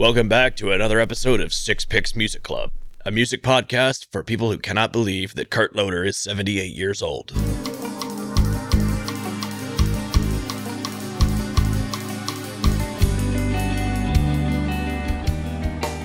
[0.00, 2.70] Welcome back to another episode of Six Picks Music Club,
[3.04, 7.32] a music podcast for people who cannot believe that Kurt Loder is 78 years old.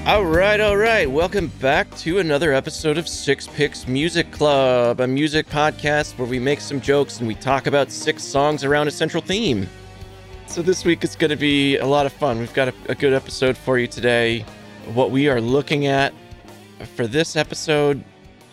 [0.06, 1.10] All right, all right.
[1.10, 6.38] Welcome back to another episode of Six Picks Music Club, a music podcast where we
[6.38, 9.70] make some jokes and we talk about six songs around a central theme.
[10.56, 12.40] So this week is going to be a lot of fun.
[12.40, 14.46] We've got a, a good episode for you today.
[14.94, 16.14] What we are looking at
[16.96, 18.02] for this episode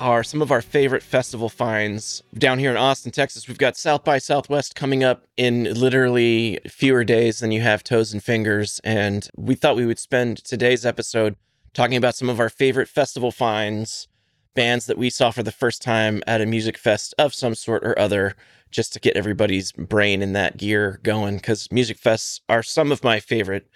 [0.00, 3.46] are some of our favorite festival finds down here in Austin, Texas.
[3.46, 8.12] We've got South by Southwest coming up in literally fewer days than you have toes
[8.12, 8.80] and fingers.
[8.82, 11.36] And we thought we would spend today's episode
[11.72, 14.08] talking about some of our favorite festival finds,
[14.54, 17.84] bands that we saw for the first time at a music fest of some sort
[17.84, 18.34] or other,
[18.70, 21.36] just to get everybody's brain in that gear going.
[21.36, 23.68] Because music fests are some of my favorite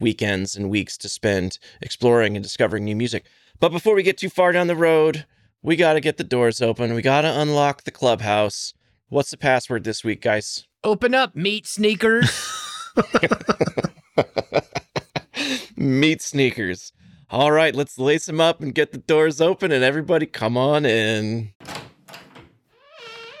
[0.00, 3.24] weekends and weeks to spend exploring and discovering new music.
[3.60, 5.26] But before we get too far down the road,
[5.62, 6.94] we got to get the doors open.
[6.94, 8.74] We got to unlock the clubhouse.
[9.08, 10.66] What's the password this week, guys?
[10.82, 12.50] Open up, meat sneakers.
[15.76, 16.92] Meat sneakers.
[17.34, 20.86] All right, let's lace them up and get the doors open, and everybody come on
[20.86, 21.52] in.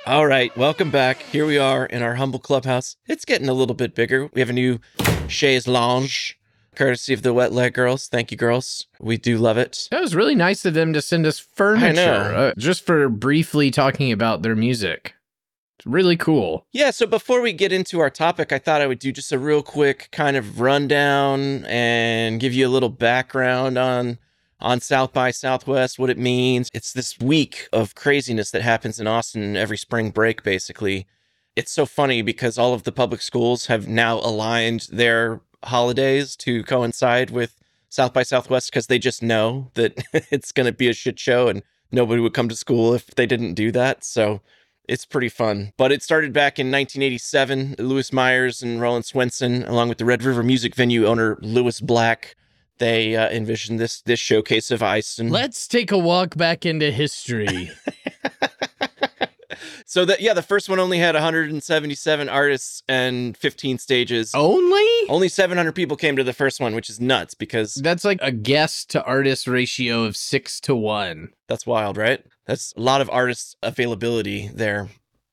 [0.04, 1.22] All right, welcome back.
[1.22, 2.96] Here we are in our humble clubhouse.
[3.06, 4.28] It's getting a little bit bigger.
[4.34, 4.80] We have a new
[5.28, 6.36] chaise lounge,
[6.74, 8.08] courtesy of the Wet Leg Girls.
[8.08, 8.88] Thank you, girls.
[8.98, 9.86] We do love it.
[9.92, 14.10] that was really nice of them to send us furniture uh, just for briefly talking
[14.10, 15.14] about their music.
[15.84, 16.66] Really cool.
[16.72, 19.38] Yeah, so before we get into our topic, I thought I would do just a
[19.38, 24.18] real quick kind of rundown and give you a little background on
[24.60, 26.70] on South by Southwest, what it means.
[26.72, 31.06] It's this week of craziness that happens in Austin every spring break basically.
[31.54, 36.62] It's so funny because all of the public schools have now aligned their holidays to
[36.64, 40.94] coincide with South by Southwest because they just know that it's going to be a
[40.94, 41.62] shit show and
[41.92, 44.02] nobody would come to school if they didn't do that.
[44.02, 44.40] So
[44.88, 45.72] it's pretty fun.
[45.76, 47.76] But it started back in 1987.
[47.78, 52.36] Louis Meyers and Roland Swenson, along with the Red River Music Venue owner Louis Black,
[52.78, 55.18] they uh, envisioned this this showcase of ice.
[55.18, 57.70] And Let's take a walk back into history.
[59.86, 64.32] so that yeah, the first one only had 177 artists and 15 stages.
[64.34, 64.86] Only?
[65.08, 68.32] Only 700 people came to the first one, which is nuts because That's like a
[68.32, 71.30] guest to artist ratio of six to one.
[71.48, 72.24] That's wild, right?
[72.46, 74.88] That's a lot of artists' availability there.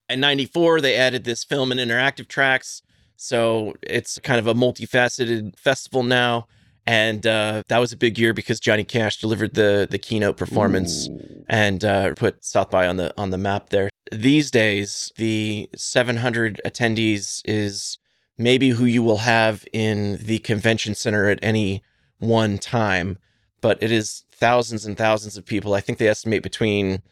[0.09, 2.81] In 94, they added this film and interactive tracks.
[3.15, 6.47] So it's kind of a multifaceted festival now.
[6.87, 11.07] And uh, that was a big year because Johnny Cash delivered the the keynote performance
[11.47, 13.89] and uh, put South by on the on the map there.
[14.11, 17.99] These days, the 700 attendees is
[18.37, 21.83] maybe who you will have in the convention center at any
[22.17, 23.19] one time,
[23.61, 25.73] but it is thousands and thousands of people.
[25.73, 27.03] I think they estimate between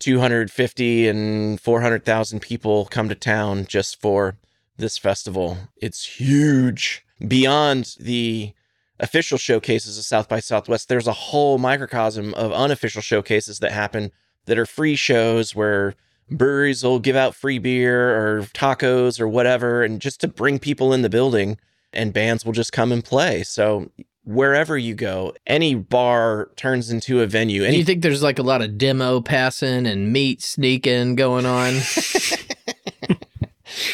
[0.00, 4.36] 250 and 400,000 people come to town just for
[4.76, 5.56] this festival.
[5.76, 7.06] It's huge.
[7.26, 8.52] Beyond the
[8.98, 14.10] official showcases of South by Southwest, there's a whole microcosm of unofficial showcases that happen
[14.46, 15.94] that are free shows where
[16.28, 20.92] breweries will give out free beer or tacos or whatever, and just to bring people
[20.92, 21.58] in the building,
[21.92, 23.44] and bands will just come and play.
[23.44, 23.92] So
[24.24, 27.66] wherever you go, any bar turns into a venue.
[27.66, 31.74] Do you think there's like a lot of demo passing and meat sneaking going on?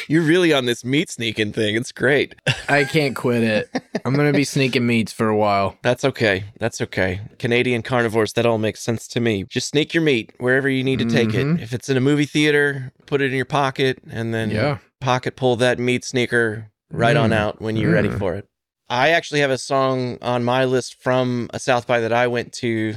[0.09, 1.77] You're really on this meat sneaking thing.
[1.77, 2.35] It's great.
[2.69, 3.71] I can't quit it.
[4.05, 5.77] I'm going to be sneaking meats for a while.
[5.83, 6.45] That's okay.
[6.59, 7.21] That's okay.
[7.39, 9.45] Canadian carnivores, that all makes sense to me.
[9.45, 11.59] Just sneak your meat wherever you need to take Mhm.
[11.59, 11.63] it.
[11.63, 14.79] If it's in a movie theater, put it in your pocket and then Yeah.
[15.01, 17.37] pocket pull that meat sneaker right on Mm.
[17.37, 18.19] out when you're ready Mm.
[18.19, 18.47] for it.
[18.91, 22.53] I actually have a song on my list from a South by that I went
[22.55, 22.95] to,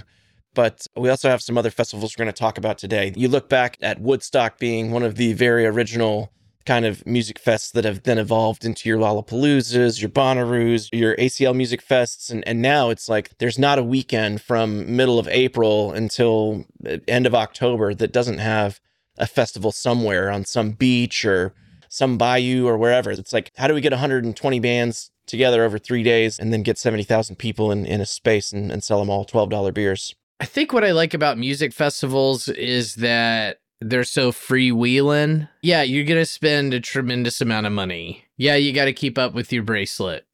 [0.53, 3.11] but we also have some other festivals we're going to talk about today.
[3.15, 6.31] You look back at Woodstock being one of the very original
[6.65, 11.55] kind of music fests that have then evolved into your Lollapaloozas, your Bonnaroos, your ACL
[11.55, 12.29] music fests.
[12.29, 16.97] And, and now it's like there's not a weekend from middle of April until uh,
[17.07, 18.79] end of October that doesn't have
[19.17, 21.53] a festival somewhere on some beach or
[21.89, 23.11] some bayou or wherever.
[23.11, 26.77] It's like, how do we get 120 bands together over three days and then get
[26.77, 30.13] 70,000 people in, in a space and, and sell them all $12 beers?
[30.39, 35.49] I think what I like about music festivals is that they're so freewheeling.
[35.61, 38.25] Yeah, you're going to spend a tremendous amount of money.
[38.37, 40.25] Yeah, you got to keep up with your bracelet.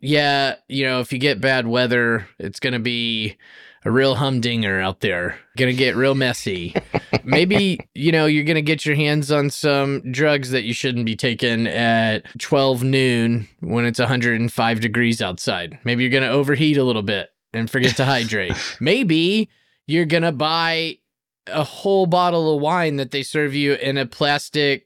[0.00, 3.36] Yeah, you know, if you get bad weather, it's going to be
[3.86, 5.38] a real humdinger out there.
[5.56, 6.74] Gonna get real messy.
[7.22, 11.14] Maybe, you know, you're gonna get your hands on some drugs that you shouldn't be
[11.14, 15.78] taking at 12 noon when it's 105 degrees outside.
[15.84, 18.56] Maybe you're gonna overheat a little bit and forget to hydrate.
[18.80, 19.48] Maybe
[19.86, 20.98] you're gonna buy
[21.46, 24.85] a whole bottle of wine that they serve you in a plastic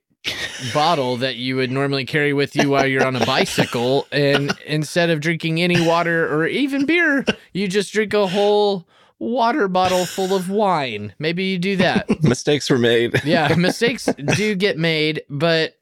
[0.74, 5.08] bottle that you would normally carry with you while you're on a bicycle and instead
[5.10, 7.24] of drinking any water or even beer
[7.54, 8.86] you just drink a whole
[9.18, 13.22] water bottle full of wine maybe you do that Mistakes were made.
[13.24, 14.06] yeah mistakes
[14.36, 15.78] do get made but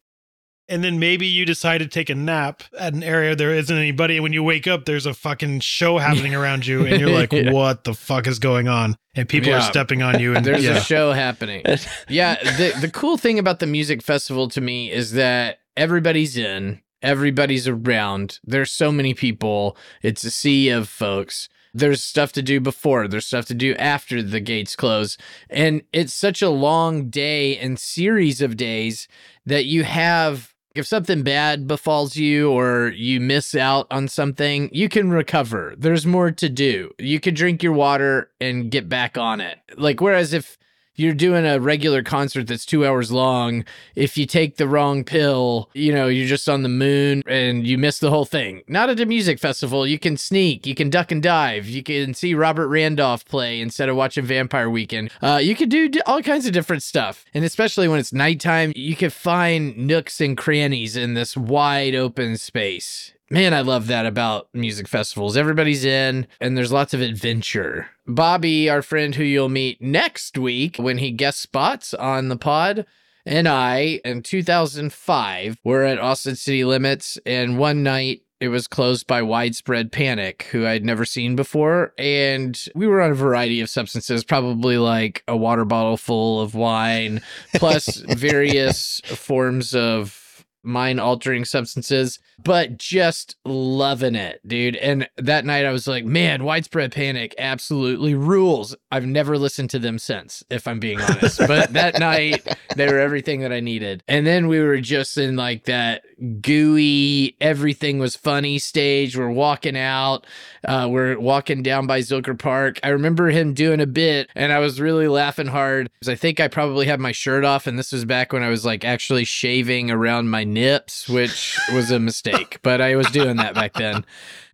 [0.69, 4.17] And then maybe you decide to take a nap at an area there isn't anybody.
[4.17, 6.85] And when you wake up, there's a fucking show happening around you.
[6.87, 7.53] And you're like, Yeah.
[7.53, 8.97] what the fuck is going on?
[9.15, 10.37] And people are stepping on you.
[10.37, 10.77] And there's yeah.
[10.77, 11.63] a show happening
[12.09, 16.81] yeah the, the cool thing about the music festival to me is that everybody's in
[17.03, 22.61] everybody's around there's so many people it's a sea of folks there's stuff to do
[22.61, 25.17] before there's stuff to do after the gates close
[25.51, 29.07] and it's such a long day and series of days
[29.47, 34.89] that you have if something bad befalls you or you miss out on something, you
[34.89, 35.75] can recover.
[35.77, 36.93] There's more to do.
[36.99, 39.59] You could drink your water and get back on it.
[39.77, 40.58] Like, whereas if
[40.99, 43.65] you're doing a regular concert that's two hours long,
[43.95, 47.79] if you take the wrong pill, you know, you're just on the moon and you
[47.79, 48.63] miss the whole thing.
[48.69, 49.87] Not at a music festival.
[49.87, 53.89] You can sneak, you can duck and dive, you can see Robert Randolph play instead
[53.89, 55.11] of watching Vampire Weekend.
[55.23, 57.25] Uh, you could do all kinds of different stuff.
[57.35, 62.37] And especially when it's nighttime, you can find nooks and crannies in this wide open
[62.37, 63.13] space.
[63.31, 65.37] Man, I love that about music festivals.
[65.37, 67.89] Everybody's in and there's lots of adventure.
[68.07, 72.87] Bobby, our friend who you'll meet next week when he guest spots on the pod,
[73.27, 79.07] and I in 2005 were at Austin City Limits, and one night it was closed
[79.07, 81.93] by Widespread Panic, who I'd never seen before.
[81.99, 86.55] And we were on a variety of substances, probably like a water bottle full of
[86.55, 87.21] wine,
[87.57, 90.28] plus various forms of
[90.63, 94.77] mind altering substances, but just loving it, dude.
[94.77, 98.77] And that night I was like, man, widespread panic absolutely rules.
[98.93, 101.39] I've never listened to them since, if I'm being honest.
[101.39, 102.47] but that night
[102.77, 104.03] they were everything that I needed.
[104.09, 106.03] And then we were just in like that
[106.41, 109.17] gooey, everything was funny stage.
[109.17, 110.27] We're walking out,
[110.65, 112.79] uh, we're walking down by Zilker Park.
[112.83, 116.41] I remember him doing a bit and I was really laughing hard because I think
[116.41, 117.67] I probably had my shirt off.
[117.67, 121.91] And this was back when I was like actually shaving around my nips, which was
[121.91, 124.05] a mistake, but I was doing that back then.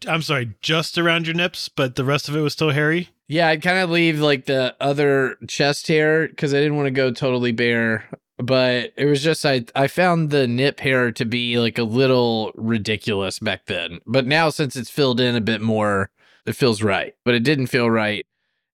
[0.06, 3.10] I'm sorry, just around your nips, but the rest of it was still hairy.
[3.26, 6.90] Yeah, I'd kind of leave like the other chest hair because I didn't want to
[6.90, 8.04] go totally bare.
[8.36, 12.52] But it was just I I found the nip hair to be like a little
[12.56, 14.00] ridiculous back then.
[14.06, 16.10] But now since it's filled in a bit more,
[16.44, 17.14] it feels right.
[17.24, 18.26] But it didn't feel right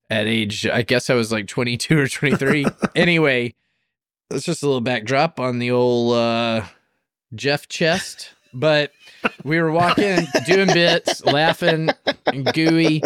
[0.08, 2.66] at age I guess I was like 22 or 23.
[2.96, 3.54] anyway,
[4.30, 6.64] that's just a little backdrop on the old uh
[7.34, 8.30] Geoff chest.
[8.52, 8.92] But
[9.44, 11.90] we were walking, doing bits, laughing,
[12.26, 13.02] and gooey,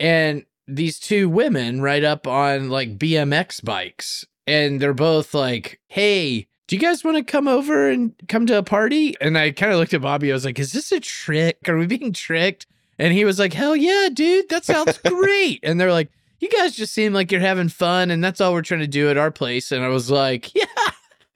[0.00, 6.48] and these two women ride up on like BMX bikes, and they're both like, "Hey,
[6.66, 9.72] do you guys want to come over and come to a party?" And I kind
[9.72, 10.30] of looked at Bobby.
[10.30, 11.68] I was like, "Is this a trick?
[11.68, 12.66] Are we being tricked?"
[12.98, 14.48] And he was like, "Hell yeah, dude!
[14.48, 18.24] That sounds great." and they're like, "You guys just seem like you're having fun, and
[18.24, 20.64] that's all we're trying to do at our place." And I was like, "Yeah,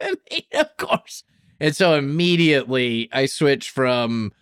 [0.01, 1.25] I mean, of course."
[1.61, 4.33] And so immediately I switched from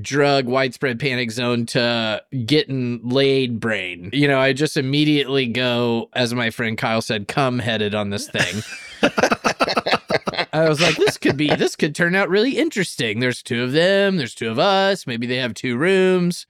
[0.00, 4.10] drug widespread panic zone to getting laid brain.
[4.12, 8.28] You know, I just immediately go, as my friend Kyle said, come headed on this
[8.28, 8.62] thing.
[10.52, 13.20] I was like, this could be, this could turn out really interesting.
[13.20, 15.06] There's two of them, there's two of us.
[15.06, 16.46] Maybe they have two rooms.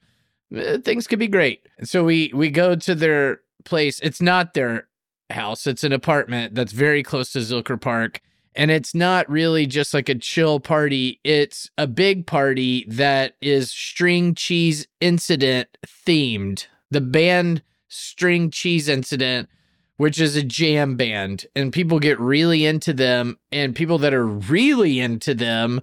[0.55, 1.67] Uh, Things could be great.
[1.83, 3.99] So we we go to their place.
[3.99, 4.87] It's not their
[5.29, 5.67] house.
[5.67, 8.21] It's an apartment that's very close to Zilker Park.
[8.57, 11.19] And it's not really just like a chill party.
[11.23, 16.65] It's a big party that is string cheese incident themed.
[16.89, 19.47] The band String Cheese Incident,
[19.97, 23.37] which is a jam band, and people get really into them.
[23.51, 25.81] And people that are really into them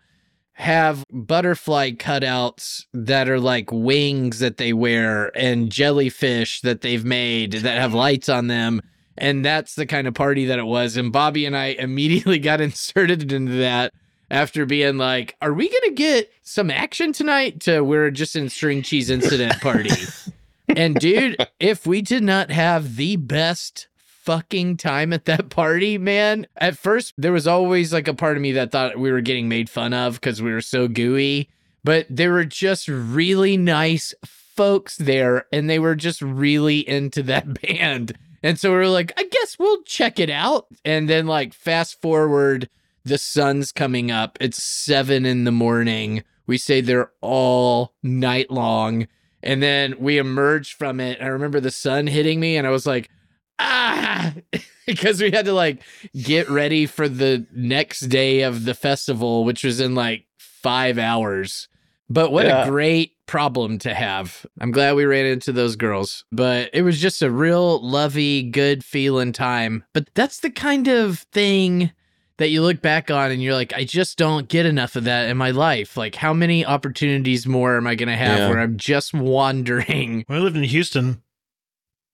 [0.55, 7.53] have butterfly cutouts that are like wings that they wear and jellyfish that they've made
[7.53, 8.81] that have lights on them.
[9.17, 10.97] And that's the kind of party that it was.
[10.97, 13.93] And Bobby and I immediately got inserted into that
[14.31, 17.61] after being like, are we going to get some action tonight?
[17.61, 19.91] To we're just in string cheese incident party.
[20.69, 26.47] and dude, if we did not have the best fucking time at that party, man.
[26.57, 29.51] At first, there was always like a part of me that thought we were getting
[29.51, 31.51] made fun of because we were so gooey,
[31.85, 34.15] but they were just really nice,
[34.55, 38.17] folks there and they were just really into that band.
[38.45, 40.67] And so we are like, I guess we'll check it out.
[40.85, 42.69] And then, like, fast forward,
[43.03, 44.37] the sun's coming up.
[44.39, 46.25] It's seven in the morning.
[46.47, 49.09] We stayed there all night long.
[49.43, 51.23] And then we emerged from it.
[51.23, 53.09] I remember the sun hitting me, and I was like,
[53.59, 54.35] ah,
[54.87, 55.81] because we had to like
[56.15, 61.69] get ready for the next day of the festival, which was in like five hours.
[62.09, 62.65] But what yeah.
[62.65, 64.45] a great problem to have.
[64.61, 68.85] I'm glad we ran into those girls, but it was just a real lovey, good
[68.85, 69.85] feeling time.
[69.93, 71.93] But that's the kind of thing
[72.37, 75.29] that you look back on and you're like, I just don't get enough of that
[75.31, 75.97] in my life.
[75.97, 78.49] Like, how many opportunities more am I going to have yeah.
[78.49, 80.25] where I'm just wandering?
[80.27, 81.23] When I lived in Houston,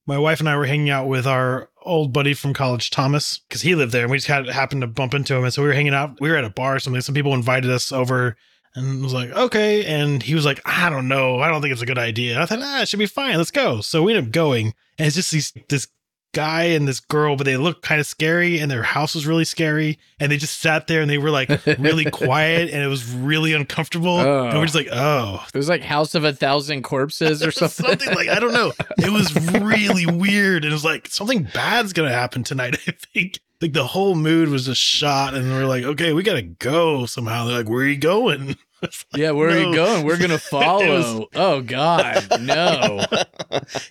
[0.06, 3.62] my wife and I were hanging out with our old buddy from college, Thomas, because
[3.62, 5.44] he lived there and we just had happened to bump into him.
[5.44, 6.20] And so we were hanging out.
[6.20, 7.00] We were at a bar or something.
[7.00, 8.36] Some people invited us over
[8.74, 9.84] and was like, okay.
[9.84, 11.40] And he was like, I don't know.
[11.40, 12.40] I don't think it's a good idea.
[12.40, 13.36] I thought, ah, it should be fine.
[13.36, 13.80] Let's go.
[13.80, 14.74] So we end up going.
[14.98, 15.88] And it's just these, this
[16.32, 19.44] guy and this girl, but they looked kind of scary and their house was really
[19.44, 19.98] scary.
[20.18, 23.52] And they just sat there and they were like really quiet and it was really
[23.52, 24.18] uncomfortable.
[24.18, 24.44] Oh.
[24.46, 25.44] And we're just like, oh.
[25.52, 27.86] It was like House of a Thousand Corpses or something.
[27.86, 28.72] something like, I don't know.
[28.98, 30.64] It was really weird.
[30.64, 34.14] And it was like, something bad's going to happen tonight, I think like the whole
[34.14, 37.82] mood was just shot and we're like okay we gotta go somehow they're like where
[37.82, 39.56] are you going like, yeah where no.
[39.56, 40.04] are you going?
[40.04, 43.04] We're gonna follow was, oh god no.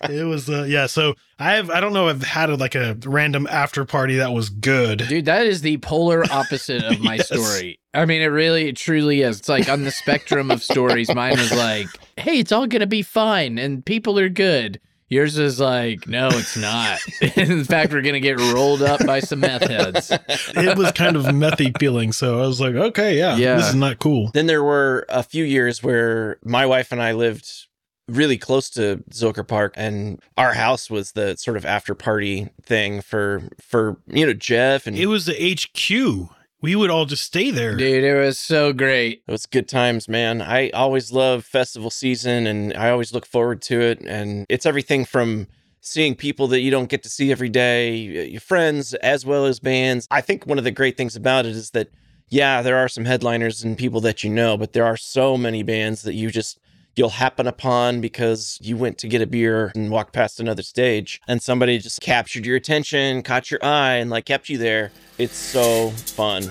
[0.08, 2.96] It was uh, yeah so i have i don't know i've had a, like a
[3.04, 5.06] random after party that was good.
[5.08, 7.26] Dude that is the polar opposite of my yes.
[7.26, 7.78] story.
[7.94, 9.38] I mean it really it truly is.
[9.38, 13.02] It's like on the spectrum of stories mine was like hey it's all gonna be
[13.02, 14.80] fine and people are good
[15.10, 17.00] Yours is like, no, it's not.
[17.36, 20.10] In fact, we're gonna get rolled up by some meth heads.
[20.54, 23.74] It was kind of methy feeling, so I was like, okay, yeah, yeah, this is
[23.74, 24.30] not cool.
[24.32, 27.66] Then there were a few years where my wife and I lived
[28.08, 33.00] really close to Zilker Park, and our house was the sort of after party thing
[33.00, 36.30] for for you know Geoff and it was the HQ
[36.62, 37.76] we would all just stay there.
[37.76, 39.22] Dude, it was so great.
[39.26, 40.42] It was good times, man.
[40.42, 44.00] I always love festival season and I always look forward to it.
[44.00, 45.46] And it's everything from
[45.80, 49.58] seeing people that you don't get to see every day, your friends, as well as
[49.58, 50.06] bands.
[50.10, 51.88] I think one of the great things about it is that,
[52.28, 55.62] yeah, there are some headliners and people that you know, but there are so many
[55.62, 56.58] bands that you just
[56.96, 61.20] you'll happen upon because you went to get a beer and walked past another stage
[61.28, 64.90] and somebody just captured your attention, caught your eye, and like kept you there.
[65.18, 66.42] It's so fun.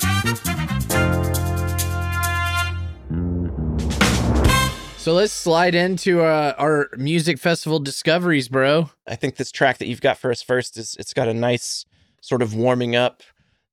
[4.98, 8.91] So let's slide into uh, our music festival discoveries, bro.
[9.08, 11.86] I think this track that you've got for us first is it's got a nice
[12.22, 13.24] sort of warming up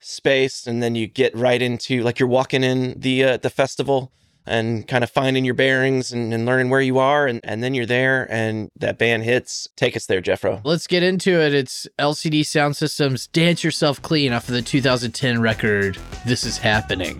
[0.00, 4.12] space, and then you get right into like you're walking in the uh, the festival
[4.46, 7.26] and kind of finding your bearings and, and, learning where you are.
[7.26, 9.68] And, and then you're there and that band hits.
[9.76, 10.60] Take us there, Jeffro.
[10.64, 11.54] Let's get into it.
[11.54, 15.98] It's LCD Soundsystem's Dance Yourself Clean off of the 2010 record.
[16.26, 17.18] This is happening.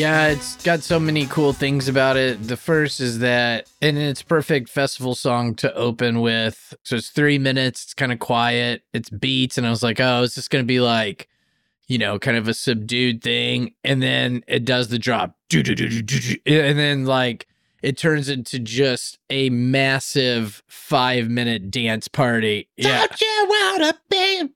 [0.00, 2.48] Yeah, it's got so many cool things about it.
[2.48, 6.72] The first is that, and it's perfect festival song to open with.
[6.84, 7.84] So it's three minutes.
[7.84, 8.82] It's kind of quiet.
[8.94, 11.28] It's beats, and I was like, oh, is this going to be like,
[11.86, 13.74] you know, kind of a subdued thing?
[13.84, 17.46] And then it does the drop, and then like
[17.82, 22.70] it turns into just a massive five minute dance party.
[22.78, 23.06] Yeah.
[23.06, 24.48] Don't you wanna be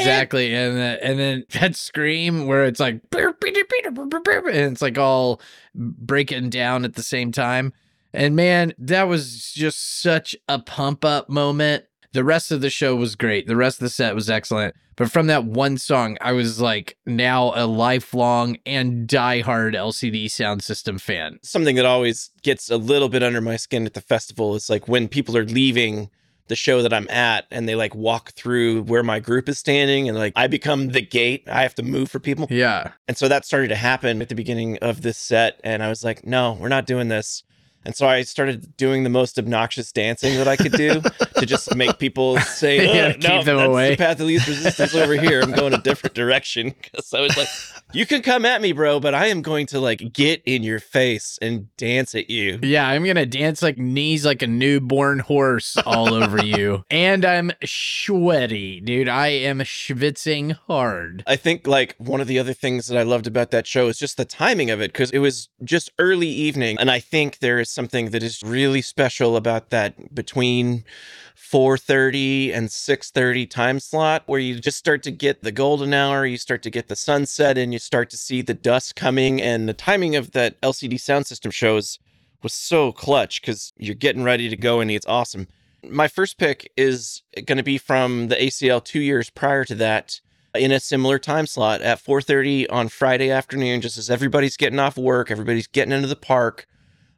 [0.00, 5.40] Exactly, and the, and then that scream where it's like and it's like all
[5.74, 7.72] breaking down at the same time.
[8.12, 11.84] And man, that was just such a pump up moment.
[12.12, 13.48] The rest of the show was great.
[13.48, 14.76] The rest of the set was excellent.
[14.96, 21.00] But from that one song, I was like now a lifelong and diehard LCD Soundsystem
[21.00, 21.40] fan.
[21.42, 24.86] Something that always gets a little bit under my skin at the festival is like
[24.86, 26.10] when people are leaving
[26.48, 30.08] the show that I'm at and they like walk through where my group is standing
[30.08, 31.44] and like I become the gate.
[31.50, 32.46] I have to move for people.
[32.50, 32.92] Yeah.
[33.08, 35.60] And so that started to happen at the beginning of this set.
[35.64, 37.44] And I was like, no, we're not doing this.
[37.86, 41.00] And so I started doing the most obnoxious dancing that I could do
[41.38, 44.94] to just make people say, oh, "No, keep them away." The path of least resistance
[44.94, 45.42] over here.
[45.42, 47.48] I'm going a different direction because I was like,
[47.94, 50.80] You can come at me, bro, but I am going to like get in your
[50.80, 52.58] face and dance at you.
[52.60, 56.84] Yeah, I'm gonna dance like knees like a newborn horse all over you.
[56.90, 59.08] And I'm sweaty, dude.
[59.08, 61.22] I am schwitzing hard.
[61.28, 63.96] I think like one of the other things that I loved about that show is
[63.96, 66.76] just the timing of it because it was just early evening.
[66.80, 70.82] And I think there is something that is really special about that between
[71.54, 76.36] 4:30 and 6:30 time slot where you just start to get the golden hour, you
[76.36, 79.72] start to get the sunset and you start to see the dusk coming and the
[79.72, 82.00] timing of that LCD Soundsystem shows
[82.42, 85.46] was so clutch cuz you're getting ready to go and it's awesome.
[85.88, 90.20] My first pick is going to be from the ACL 2 years prior to that
[90.56, 94.96] in a similar time slot at 4:30 on Friday afternoon just as everybody's getting off
[94.96, 96.66] work, everybody's getting into the park.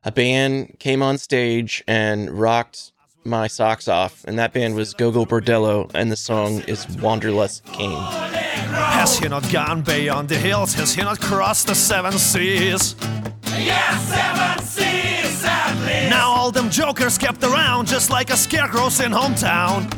[0.05, 2.93] A band came on stage and rocked
[3.26, 7.99] my socks off, and that band was Gogol Bordello, and the song is Wanderlust King.
[7.99, 10.75] Has he not gone beyond the hills?
[10.75, 12.95] Has he not crossed the seven seas?
[13.45, 16.11] Yes, seven seas at least.
[16.11, 19.92] Now all them jokers kept around just like a scarecrows in hometown.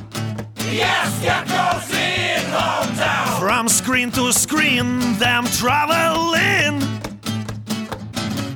[0.70, 3.38] Yes, scarecrows in hometown.
[3.40, 6.80] From screen to screen, them traveling.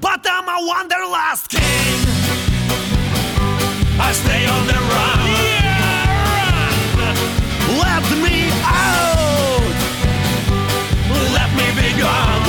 [0.00, 2.11] But I'm a wanderlust king.
[4.12, 5.20] I stay on the run.
[7.80, 9.72] Let me out.
[11.32, 12.42] Let me be gone.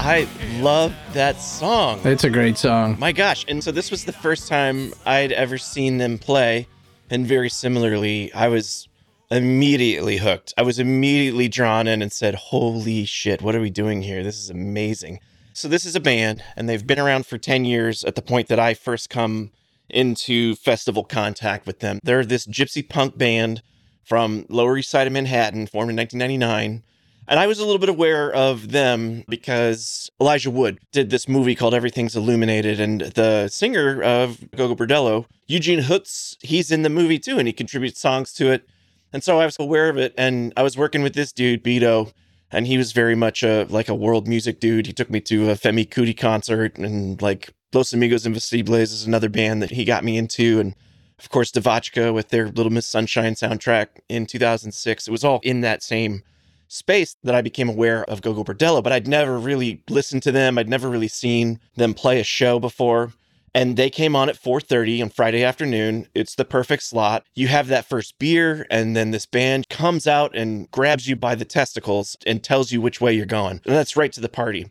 [0.00, 0.26] I
[0.62, 2.00] love that song.
[2.04, 2.96] It's a great song.
[2.98, 3.44] My gosh.
[3.48, 6.66] And so this was the first time I'd ever seen them play.
[7.10, 8.88] And very similarly, I was
[9.30, 10.54] immediately hooked.
[10.56, 14.24] I was immediately drawn in and said, Holy shit, what are we doing here?
[14.24, 15.20] This is amazing.
[15.60, 18.48] So, this is a band, and they've been around for 10 years at the point
[18.48, 19.50] that I first come
[19.90, 21.98] into festival contact with them.
[22.02, 23.60] They're this gypsy punk band
[24.02, 26.82] from Lower East Side of Manhattan, formed in 1999.
[27.28, 31.54] And I was a little bit aware of them because Elijah Wood did this movie
[31.54, 32.80] called Everything's Illuminated.
[32.80, 37.52] And the singer of Gogol Bordello, Eugene Hutz, he's in the movie too, and he
[37.52, 38.66] contributes songs to it.
[39.12, 40.14] And so I was aware of it.
[40.16, 42.14] And I was working with this dude, Beto,
[42.52, 44.86] and he was very much a like a world music dude.
[44.86, 49.28] He took me to a Femi Kuti concert and like Los Amigos Invisibles is another
[49.28, 50.58] band that he got me into.
[50.58, 50.74] And
[51.18, 55.06] of course, Devotchka with their Little Miss Sunshine soundtrack in 2006.
[55.06, 56.22] It was all in that same
[56.66, 60.56] space that I became aware of Gogol Bordello, but I'd never really listened to them.
[60.56, 63.12] I'd never really seen them play a show before.
[63.54, 66.06] And they came on at 4:30 on Friday afternoon.
[66.14, 67.24] It's the perfect slot.
[67.34, 71.34] You have that first beer and then this band comes out and grabs you by
[71.34, 73.60] the testicles and tells you which way you're going.
[73.64, 74.70] And that's right to the party.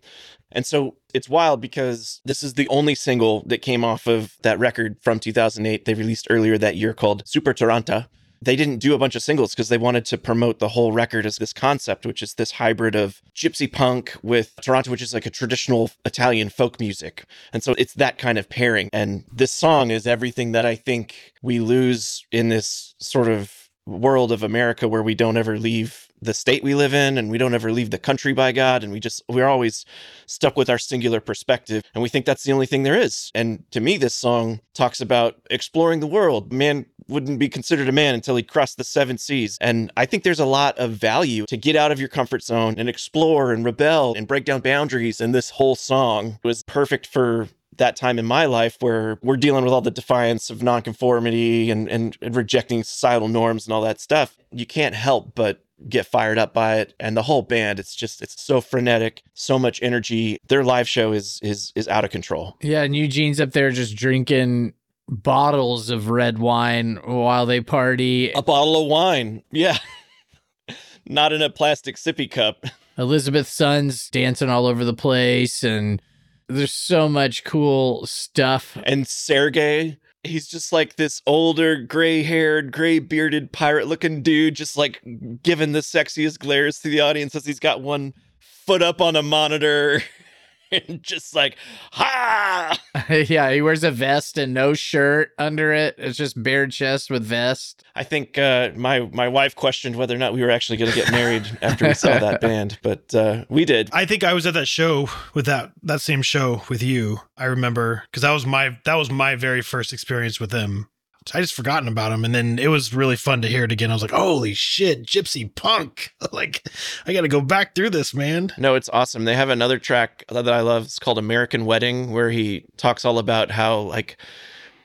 [0.51, 4.59] And so it's wild because this is the only single that came off of that
[4.59, 8.07] record from 2008 they released earlier that year called Super Taranta
[8.41, 11.25] they didn't do a bunch of singles because they wanted to promote the whole record
[11.25, 15.25] as this concept, which is this hybrid of gypsy punk with taranta, which is like
[15.25, 17.25] a traditional Italian folk music.
[17.51, 18.89] And so it's that kind of pairing.
[18.93, 24.31] And this song is everything that I think we lose in this sort of world
[24.31, 27.53] of America where we don't ever leave the state we live in and we don't
[27.53, 29.85] ever leave the country by God and we just we're always
[30.25, 33.31] stuck with our singular perspective and we think that's the only thing there is.
[33.33, 36.51] And to me this song talks about exploring the world.
[36.51, 39.57] Man wouldn't be considered a man until he crossed the seven seas.
[39.59, 42.75] And I think there's a lot of value to get out of your comfort zone
[42.77, 47.47] and explore and rebel and break down boundaries and this whole song was perfect for
[47.79, 51.89] that time in my life where we're dealing with all the defiance of nonconformity and,
[51.89, 54.37] and, and rejecting societal norms and all that stuff.
[54.51, 56.93] You can't help but get fired up by it.
[56.99, 60.37] And the whole band it's just it's so frenetic so much energy.
[60.47, 62.57] Their live show is is is out of control.
[62.61, 64.73] Yeah, and Eugene's up there just drinking
[65.07, 68.31] bottles of red wine while they party.
[68.31, 69.77] a bottle of wine yeah.
[71.07, 72.65] Not in a plastic sippy cup.
[72.97, 76.01] Elizabeth Sun's dancing all over the place, and
[76.47, 78.77] there's so much cool stuff.
[78.83, 85.01] and sergey he's just like this older gray-haired gray-bearded pirate-looking dude just like
[85.43, 89.23] giving the sexiest glares to the audience as he's got one foot up on a
[89.23, 90.01] monitor
[90.71, 91.57] and just like
[91.91, 92.79] ha
[93.09, 95.95] yeah, he wears a vest and no shirt under it.
[95.97, 97.83] It's just bare chest with vest.
[97.95, 100.97] I think uh, my my wife questioned whether or not we were actually going to
[100.97, 103.89] get married after we saw that band, but uh, we did.
[103.93, 107.19] I think I was at that show with that that same show with you.
[107.37, 110.89] I remember because that was my that was my very first experience with them.
[111.33, 113.91] I just forgotten about them, and then it was really fun to hear it again.
[113.91, 116.67] I was like, "Holy shit, Gypsy Punk!" like,
[117.05, 118.51] I got to go back through this, man.
[118.57, 119.25] No, it's awesome.
[119.25, 120.85] They have another track that I love.
[120.85, 124.17] It's called American Wedding, where he talks all about how like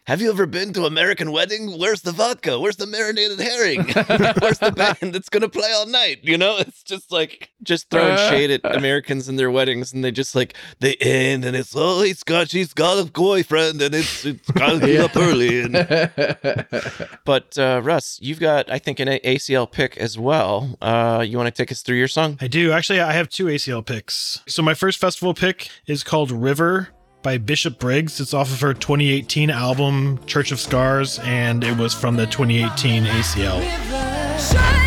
[0.07, 1.79] Have you ever been to American Wedding?
[1.79, 2.61] Where's the vodka?
[2.61, 3.85] Where's the marinated herring?
[4.39, 6.19] Where's the band that's gonna play all night?
[6.23, 10.05] You know, it's just like just throwing Uh, shade at Americans and their weddings, and
[10.05, 13.95] they just like they end, and it's oh, he's got she's got a boyfriend, and
[13.95, 15.63] it's it's gotta get up early.
[15.63, 15.73] And
[17.25, 20.77] but uh, Russ, you've got I think an A- ACL pick as well.
[20.83, 22.37] Uh, you want to take us through your song?
[22.43, 22.73] I do.
[22.73, 24.43] Actually, I have two ACL picks.
[24.47, 26.91] So my first festival pick is called River
[27.25, 28.21] by Bishop Briggs.
[28.21, 33.05] It's off of her 2018 album Church of Scars, and it was from the 2018
[33.05, 34.84] ACL.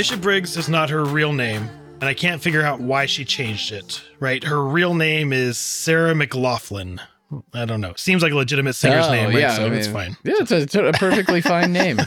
[0.00, 1.68] Bishop Briggs is not her real name,
[2.00, 4.00] and I can't figure out why she changed it.
[4.18, 4.42] Right?
[4.42, 7.02] Her real name is Sarah McLaughlin.
[7.52, 7.92] I don't know.
[7.98, 9.38] Seems like a legitimate singer's Oh, name, right?
[9.40, 10.16] yeah, so I it's fine.
[10.24, 12.00] Yeah, it's a, it's a perfectly fine name.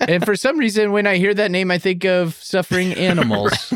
[0.00, 3.72] and for some reason, when I hear that name, I think of suffering animals,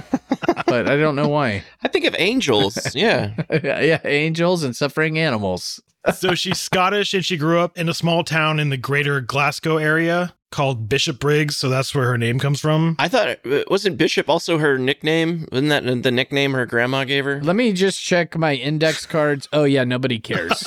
[0.67, 1.63] but I don't know why.
[1.85, 2.93] I think of angels.
[2.97, 3.35] Yeah.
[3.63, 5.81] yeah, angels and suffering animals.
[6.15, 9.77] So she's Scottish and she grew up in a small town in the greater Glasgow
[9.77, 11.57] area called Bishopbriggs.
[11.57, 12.97] So that's where her name comes from.
[12.99, 15.47] I thought uh, wasn't Bishop also her nickname?
[15.53, 17.41] Wasn't that the nickname her grandma gave her?
[17.43, 19.49] Let me just check my index cards.
[19.53, 20.59] Oh yeah, nobody cares.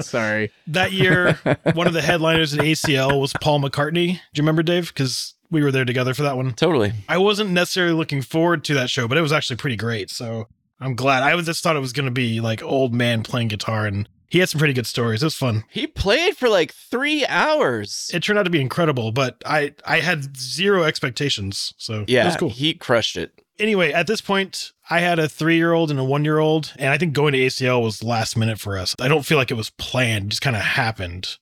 [0.00, 0.50] Sorry.
[0.66, 1.34] That year,
[1.74, 4.06] one of the headliners at ACL was Paul McCartney.
[4.06, 4.88] Do you remember, Dave?
[4.88, 6.52] Because we were there together for that one.
[6.54, 6.92] Totally.
[7.08, 10.10] I wasn't necessarily looking forward to that show, but it was actually pretty great.
[10.10, 10.48] So
[10.80, 11.22] I'm glad.
[11.22, 14.08] I was just thought it was going to be like old man playing guitar, and
[14.28, 15.22] he had some pretty good stories.
[15.22, 15.64] It was fun.
[15.70, 18.10] He played for like three hours.
[18.12, 22.26] It turned out to be incredible, but I I had zero expectations, so it yeah,
[22.26, 22.50] was cool.
[22.50, 23.32] he crushed it.
[23.58, 26.72] anyway, at this point, I had a three year old and a one year old,
[26.76, 28.94] and I think going to ACL was last minute for us.
[29.00, 31.36] I don't feel like it was planned; it just kind of happened.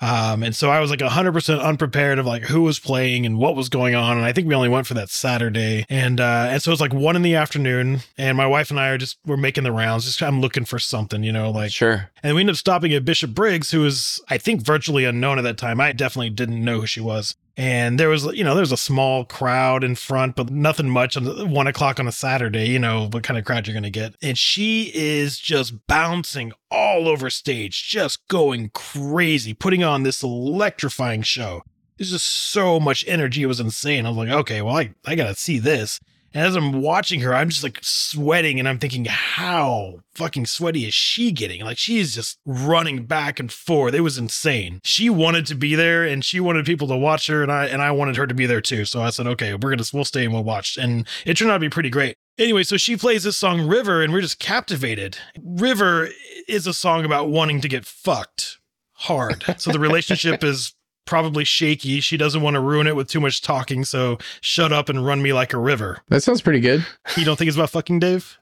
[0.00, 3.38] Um, and so I was like hundred percent unprepared of like who was playing and
[3.38, 4.16] what was going on.
[4.16, 6.80] And I think we only went for that Saturday, and uh, and so it was
[6.80, 9.72] like one in the afternoon, and my wife and I are just we're making the
[9.72, 12.10] rounds, just I'm looking for something, you know, like Sure.
[12.22, 15.42] and we ended up stopping at Bishop Briggs, who was, I think, virtually unknown at
[15.42, 15.80] that time.
[15.80, 17.36] I definitely didn't know who she was.
[17.58, 21.16] And there was, you know, there was a small crowd in front, but nothing much
[21.16, 24.14] on one o'clock on a Saturday, you know, what kind of crowd you're to get.
[24.22, 31.22] And she is just bouncing all over stage, just going crazy, putting on this electrifying
[31.22, 31.64] show.
[31.96, 33.42] There's just so much energy.
[33.42, 34.06] It was insane.
[34.06, 35.98] I was like, okay, well, I, I got to see this.
[36.34, 40.84] And as I'm watching her, I'm just like sweating and I'm thinking, how fucking sweaty
[40.86, 41.62] is she getting?
[41.62, 43.94] Like she's just running back and forth.
[43.94, 44.80] It was insane.
[44.84, 47.80] She wanted to be there and she wanted people to watch her and I and
[47.80, 48.84] I wanted her to be there too.
[48.84, 50.76] So I said, okay, we're gonna we'll stay and we'll watch.
[50.76, 52.16] And it turned out to be pretty great.
[52.38, 55.18] Anyway, so she plays this song River and we're just captivated.
[55.42, 56.08] River
[56.46, 58.58] is a song about wanting to get fucked
[58.92, 59.44] hard.
[59.58, 60.74] So the relationship is
[61.08, 62.00] probably shaky.
[62.00, 65.22] She doesn't want to ruin it with too much talking, so shut up and run
[65.22, 65.98] me like a river.
[66.08, 66.84] That sounds pretty good.
[67.16, 68.38] You don't think it's about fucking Dave?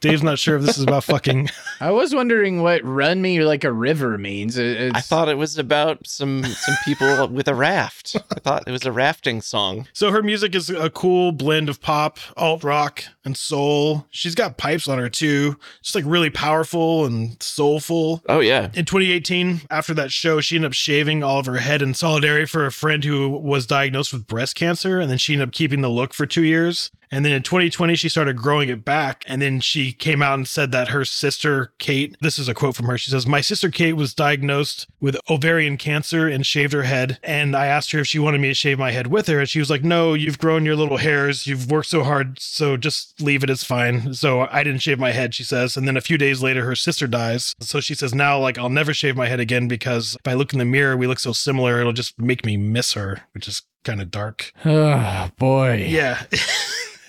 [0.00, 1.48] Dave's not sure if this is about fucking.
[1.80, 4.56] I was wondering what "run me like a river" means.
[4.58, 8.16] It- I thought it was about some some people with a raft.
[8.34, 9.88] I thought it was a rafting song.
[9.92, 14.06] So her music is a cool blend of pop, alt rock, and soul.
[14.10, 18.22] She's got pipes on her too, just like really powerful and soulful.
[18.28, 18.70] Oh yeah.
[18.74, 22.46] In 2018, after that show, she ended up shaving all of her head in solidarity
[22.46, 25.00] for a friend who was diagnosed with breast cancer.
[25.00, 26.90] And then she ended up keeping the look for two years.
[27.10, 29.24] And then in 2020, she started growing it back.
[29.26, 32.76] And then she came out and said that her sister, Kate, this is a quote
[32.76, 32.98] from her.
[32.98, 37.18] She says, My sister, Kate, was diagnosed with ovarian cancer and shaved her head.
[37.22, 39.40] And I asked her if she wanted me to shave my head with her.
[39.40, 41.46] And she was like, No, you've grown your little hairs.
[41.46, 42.40] You've worked so hard.
[42.40, 43.50] So just leave it.
[43.50, 44.14] It's fine.
[44.14, 45.76] So I didn't shave my head, she says.
[45.76, 47.54] And then a few days later, her sister dies.
[47.60, 50.52] So she says, Now, like, I'll never shave my head again because if I look
[50.52, 51.80] in the mirror, we look so similar.
[51.80, 54.52] It'll just make me miss her, which is kind of dark.
[54.64, 55.86] oh boy.
[55.88, 56.24] Yeah.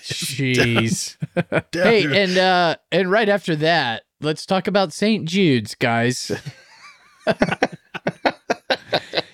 [0.08, 1.16] Jeez.
[1.70, 2.12] Down hey, here.
[2.12, 5.24] and uh and right after that, let's talk about St.
[5.28, 6.32] Jude's, guys.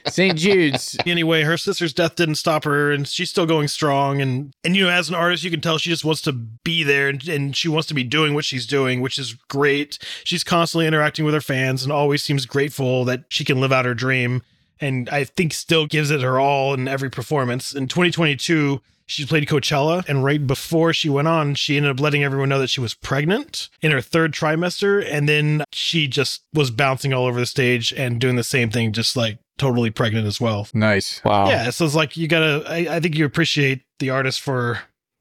[0.07, 0.39] St.
[0.39, 0.97] Jude's.
[1.07, 4.21] anyway, her sister's death didn't stop her, and she's still going strong.
[4.21, 6.85] And and you know, as an artist, you can tell she just wants to be
[6.85, 9.99] there, and, and she wants to be doing what she's doing, which is great.
[10.23, 13.87] She's constantly interacting with her fans, and always seems grateful that she can live out
[13.87, 14.43] her dream.
[14.81, 17.75] And I think still gives it her all in every performance.
[17.75, 22.25] In 2022, she played Coachella, and right before she went on, she ended up letting
[22.25, 26.71] everyone know that she was pregnant in her third trimester, and then she just was
[26.71, 30.41] bouncing all over the stage and doing the same thing, just like totally pregnant as
[30.41, 30.67] well.
[30.73, 31.23] Nice.
[31.23, 31.49] Wow.
[31.49, 32.65] Yeah, so it's like you gotta.
[32.67, 34.81] I, I think you appreciate the artist for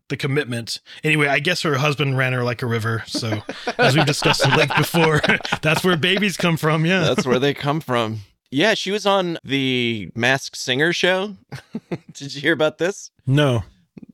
[0.09, 0.79] the commitment.
[1.03, 3.03] Anyway, I guess her husband ran her like a river.
[3.07, 3.41] So
[3.77, 5.21] as we've discussed at length before,
[5.61, 6.85] that's where babies come from.
[6.85, 8.19] Yeah, That's where they come from.
[8.53, 11.37] Yeah, she was on the Masked Singer show.
[12.13, 13.09] Did you hear about this?
[13.25, 13.63] no.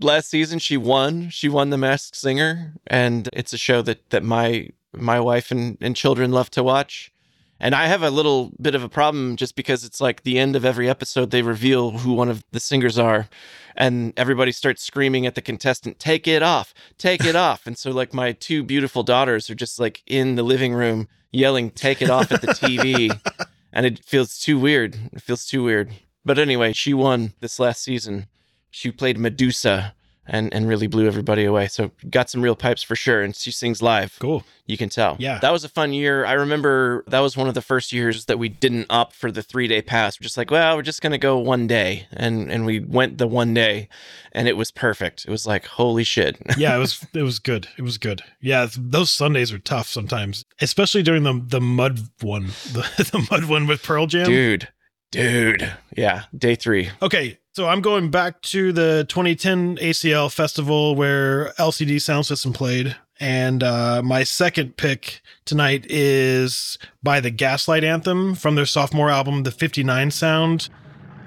[0.01, 1.29] Last season she won.
[1.29, 5.77] She won the Masked Singer and it's a show that that my my wife and,
[5.81, 7.11] and children love to watch.
[7.59, 10.55] And I have a little bit of a problem just because it's like the end
[10.55, 13.27] of every episode they reveal who one of the singers are
[13.75, 16.73] and everybody starts screaming at the contestant, "Take it off.
[16.97, 20.43] Take it off." And so like my two beautiful daughters are just like in the
[20.43, 23.19] living room yelling, "Take it off" at the TV.
[23.71, 24.97] and it feels too weird.
[25.13, 25.91] It feels too weird.
[26.25, 28.27] But anyway, she won this last season.
[28.69, 29.95] She played Medusa
[30.29, 31.67] and and really blew everybody away.
[31.67, 33.21] So got some real pipes for sure.
[33.21, 34.17] And she sings live.
[34.19, 34.43] Cool.
[34.65, 35.15] You can tell.
[35.19, 35.39] Yeah.
[35.39, 36.25] That was a fun year.
[36.25, 39.41] I remember that was one of the first years that we didn't opt for the
[39.41, 40.19] three day pass.
[40.19, 42.07] We're just like, well, we're just gonna go one day.
[42.13, 43.89] And and we went the one day
[44.31, 45.25] and it was perfect.
[45.25, 46.37] It was like, holy shit.
[46.57, 47.05] Yeah, it was.
[47.13, 47.67] It was good.
[47.77, 48.21] It was good.
[48.41, 53.45] Yeah, those Sundays are tough sometimes, especially during the the mud one, the, the mud
[53.45, 54.25] one with Pearl Jam.
[54.25, 54.67] dude.
[55.11, 55.71] Dude.
[55.95, 56.23] Yeah.
[56.37, 56.89] Day three.
[57.01, 62.95] Okay, so I'm going back to the 2010 ACL festival where LCD Soundsystem played.
[63.19, 69.43] And uh, my second pick tonight is by the Gaslight Anthem from their sophomore album,
[69.43, 70.69] The 59 Sound.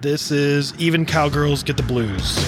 [0.00, 2.38] This is Even Cowgirls Get the Blues.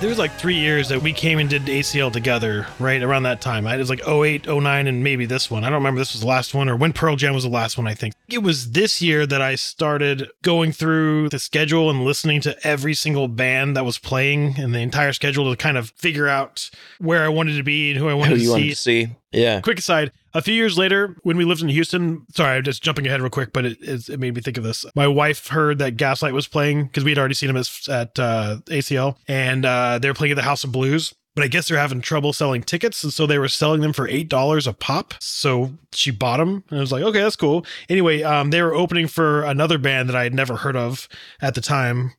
[0.00, 3.42] There was like three years that we came and did ACL together, right around that
[3.42, 3.66] time.
[3.66, 5.62] It was like 08, 09, and maybe this one.
[5.62, 7.76] I don't remember this was the last one or when Pearl Jam was the last
[7.76, 8.14] one, I think.
[8.26, 12.94] It was this year that I started going through the schedule and listening to every
[12.94, 17.22] single band that was playing and the entire schedule to kind of figure out where
[17.22, 18.52] I wanted to be and who I wanted Who to you see.
[18.52, 19.08] wanted to see.
[19.32, 19.60] Yeah.
[19.60, 23.06] Quick aside, a few years later, when we lived in Houston, sorry, I'm just jumping
[23.06, 24.84] ahead real quick, but it, it, it made me think of this.
[24.94, 28.18] My wife heard that Gaslight was playing because we had already seen them at, at
[28.18, 31.14] uh, ACL, and uh, they were playing at the House of Blues.
[31.36, 34.08] But I guess they're having trouble selling tickets, and so they were selling them for
[34.08, 35.14] eight dollars a pop.
[35.20, 38.74] So she bought them, and I was like, "Okay, that's cool." Anyway, um, they were
[38.74, 41.08] opening for another band that I had never heard of
[41.40, 42.14] at the time,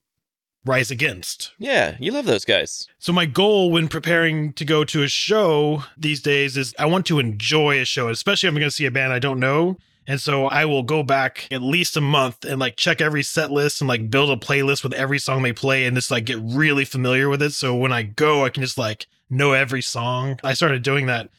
[0.65, 1.53] Rise Against.
[1.57, 1.95] Yeah.
[1.99, 2.87] You love those guys.
[2.99, 7.05] So my goal when preparing to go to a show these days is I want
[7.07, 9.77] to enjoy a show, especially if I'm going to see a band I don't know.
[10.07, 13.51] And so I will go back at least a month and like check every set
[13.51, 16.39] list and like build a playlist with every song they play and just like get
[16.41, 17.53] really familiar with it.
[17.53, 20.39] So when I go, I can just like know every song.
[20.43, 21.29] I started doing that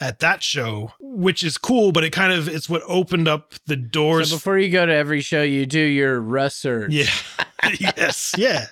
[0.00, 3.76] at that show, which is cool, but it kind of it's what opened up the
[3.76, 4.30] doors.
[4.30, 6.92] So before you go to every show, you do your research.
[6.92, 7.10] yeah.
[7.80, 8.34] yes.
[8.36, 8.66] Yeah.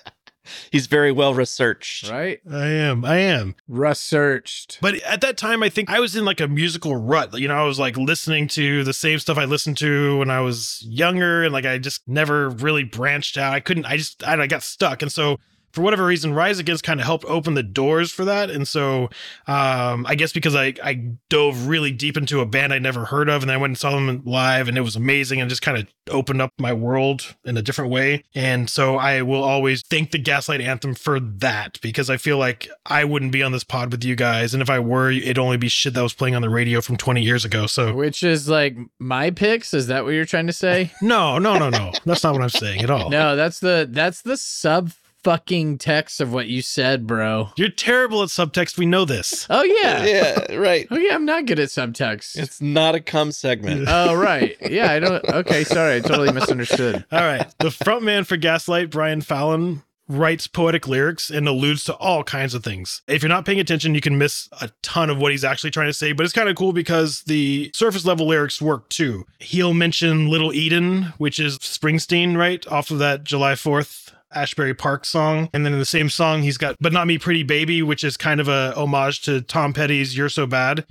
[0.71, 2.09] He's very well researched.
[2.09, 2.39] Right?
[2.49, 3.03] I am.
[3.03, 3.55] I am.
[3.67, 4.79] Researched.
[4.81, 7.33] But at that time, I think I was in like a musical rut.
[7.39, 10.41] You know, I was like listening to the same stuff I listened to when I
[10.41, 13.53] was younger, and like I just never really branched out.
[13.53, 13.85] I couldn't.
[13.85, 15.39] I just I, I got stuck, and so
[15.75, 18.49] for whatever reason, Rise Against kind of helped open the doors for that.
[18.49, 19.09] And so
[19.47, 23.29] um, I guess because I I dove really deep into a band I'd never heard
[23.29, 25.61] of, and then I went and saw them live, and it was amazing, and just
[25.61, 28.23] kind of opened up my world in a different way.
[28.33, 32.69] And so I will always thank the Gaslight Anthem for that because I feel like
[32.85, 35.57] I wouldn't be on this pod with you guys, and if I were, it'd only
[35.57, 37.67] be shit that was playing on the radio from 20 years ago.
[37.67, 39.73] So Which is like my picks.
[39.73, 40.91] Is that what you're trying to say?
[41.01, 43.09] no, no, no, no, that's not what I'm saying at all.
[43.09, 44.91] no, that's the that's the sub
[45.25, 47.49] fucking text of what you said, bro.
[47.55, 48.77] You're terrible at subtext.
[48.77, 49.47] We know this.
[49.55, 50.05] Oh yeah.
[50.05, 50.85] Yeah, right.
[50.91, 52.37] Oh yeah, I'm not good at subtext.
[52.37, 53.85] It's not a cum segment.
[53.87, 54.55] oh right.
[54.69, 57.05] Yeah, I don't okay, sorry, I totally misunderstood.
[57.11, 57.47] All right.
[57.59, 62.63] The frontman for Gaslight, Brian Fallon, writes poetic lyrics and alludes to all kinds of
[62.63, 63.01] things.
[63.07, 65.89] If you're not paying attention, you can miss a ton of what he's actually trying
[65.89, 69.25] to say, but it's kind of cool because the surface level lyrics work too.
[69.39, 72.65] He'll mention Little Eden, which is Springsteen, right?
[72.67, 75.49] Off of that July 4th Asbury Park song.
[75.53, 78.17] And then in the same song, he's got But Not Me Pretty Baby, which is
[78.17, 80.85] kind of a homage to Tom Petty's You're So Bad.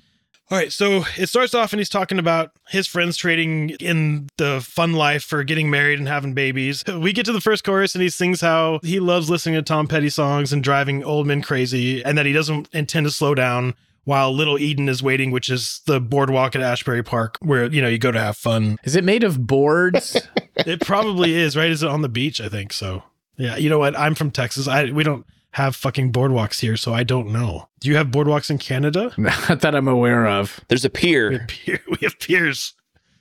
[0.51, 4.61] All right, so it starts off and he's talking about his friends trading in the
[4.61, 6.85] fun life for getting married and having babies.
[6.87, 9.89] We get to the first chorus and he sings how he loves listening to Tom
[9.89, 13.75] Petty songs and driving old men crazy and that he doesn't intend to slow down
[14.05, 17.89] while Little Eden is waiting, which is the boardwalk at Asbury Park where, you know,
[17.89, 18.77] you go to have fun.
[18.85, 20.17] Is it made of boards?
[20.57, 21.69] It probably is, right?
[21.69, 22.41] Is it on the beach?
[22.41, 23.03] I think so.
[23.37, 23.99] Yeah, you know what?
[23.99, 24.69] I'm from Texas.
[24.69, 27.69] I we don't have fucking boardwalks here, so I don't know.
[27.81, 29.13] Do you have boardwalks in Canada?
[29.19, 30.61] Not that I'm aware of.
[30.69, 31.31] There's a pier.
[31.31, 31.39] We pier.
[31.39, 32.75] have, pier, we have piers.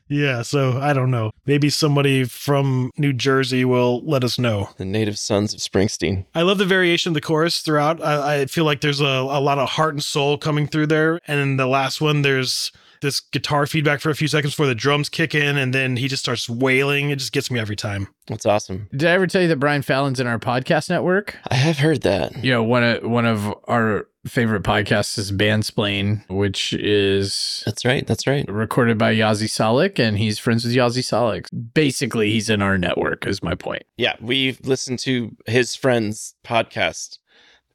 [0.09, 1.31] Yeah, so I don't know.
[1.45, 4.69] Maybe somebody from New Jersey will let us know.
[4.77, 6.25] The native sons of Springsteen.
[6.35, 8.03] I love the variation of the chorus throughout.
[8.03, 11.19] I, I feel like there's a, a lot of heart and soul coming through there.
[11.25, 12.71] And in the last one, there's
[13.03, 16.07] this guitar feedback for a few seconds before the drums kick in, and then he
[16.07, 17.11] just starts wailing.
[17.11, 18.07] It just gets me every time.
[18.27, 18.87] That's awesome.
[18.91, 21.37] Did I ever tell you that Brian Fallon's in our podcast network?
[21.49, 22.43] I have heard that.
[22.43, 28.07] You know, one of one of our favorite podcasts is Bandsplain, which is That's right.
[28.07, 28.47] That's right.
[28.49, 31.47] recorded by Yasi Salek, and he's friends with Yasi Salek.
[31.73, 33.83] Basically, he's in our network, is my point.
[33.97, 37.19] Yeah, we've listened to his friend's podcast.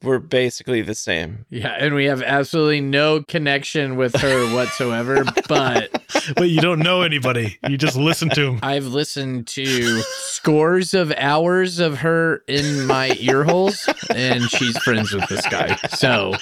[0.02, 1.46] We're basically the same.
[1.50, 5.90] Yeah, and we have absolutely no connection with her whatsoever, but
[6.36, 7.58] But you don't know anybody.
[7.68, 8.60] You just listen to him.
[8.62, 15.12] I've listened to scores of hours of her in my ear holes, and she's friends
[15.12, 15.76] with this guy.
[15.88, 16.34] So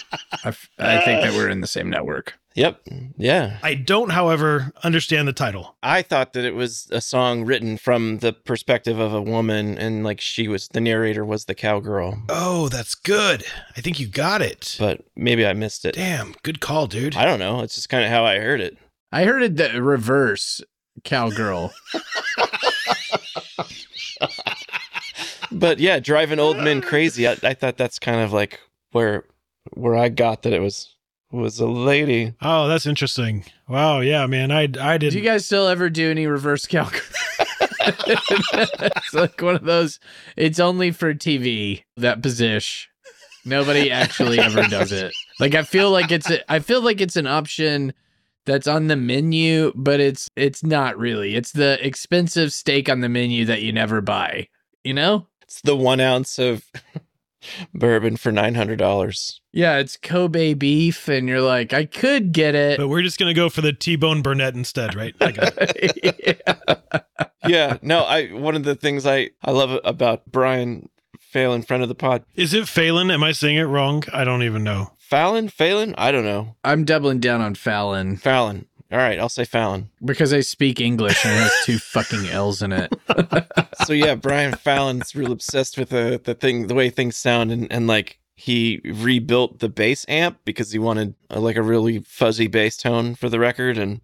[0.42, 2.34] I think that we're in the same network.
[2.56, 2.80] Yep.
[3.18, 3.58] Yeah.
[3.62, 5.76] I don't, however, understand the title.
[5.82, 10.02] I thought that it was a song written from the perspective of a woman and
[10.02, 12.22] like she was the narrator was the cowgirl.
[12.30, 13.44] Oh, that's good.
[13.76, 14.76] I think you got it.
[14.78, 15.94] But maybe I missed it.
[15.94, 17.14] Damn, good call, dude.
[17.14, 17.60] I don't know.
[17.60, 18.78] It's just kind of how I heard it.
[19.12, 20.62] I heard it the reverse
[21.04, 21.72] cowgirl.
[25.52, 27.28] But yeah, driving old men crazy.
[27.28, 28.60] I, I thought that's kind of like
[28.92, 29.24] where
[29.74, 30.95] where I got that it was
[31.36, 32.34] was a lady.
[32.42, 33.44] Oh, that's interesting.
[33.68, 34.50] Wow, yeah, man.
[34.50, 35.10] I I did.
[35.10, 37.00] Do you guys still ever do any reverse cowgirl?
[37.80, 40.00] it's like one of those.
[40.36, 41.84] It's only for TV.
[41.96, 42.90] That position.
[43.44, 45.14] Nobody actually ever does it.
[45.38, 47.92] Like I feel like it's a, I feel like it's an option
[48.44, 51.36] that's on the menu, but it's it's not really.
[51.36, 54.48] It's the expensive steak on the menu that you never buy.
[54.82, 55.26] You know?
[55.42, 56.64] It's the one ounce of
[57.74, 59.40] bourbon for nine hundred dollars.
[59.52, 62.78] Yeah, it's Kobe beef, and you're like, I could get it.
[62.78, 65.14] but we're just gonna go for the T-bone Burnett instead, right?
[65.20, 66.40] I got it.
[66.46, 67.20] Yeah.
[67.46, 70.88] yeah, no, I one of the things I I love about Brian
[71.20, 72.24] Phelan, friend of the pod.
[72.34, 73.10] Is it Phelan?
[73.10, 74.02] Am I saying it wrong?
[74.12, 74.92] I don't even know.
[74.98, 76.56] Fallon, Phelan, I don't know.
[76.64, 78.66] I'm doubling down on Fallon Fallon.
[78.92, 79.90] All right, I'll say Fallon.
[80.04, 82.92] because I speak English and it has two fucking L's in it.
[83.84, 87.70] So yeah, Brian Fallon's real obsessed with the the thing, the way things sound, and
[87.70, 92.48] and like he rebuilt the bass amp because he wanted uh like a really fuzzy
[92.48, 94.00] bass tone for the record, and